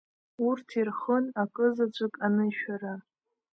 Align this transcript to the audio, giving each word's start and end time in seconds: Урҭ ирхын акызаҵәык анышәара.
Урҭ 0.47 0.67
ирхын 0.79 1.25
акызаҵәык 1.41 2.13
анышәара. 2.25 2.93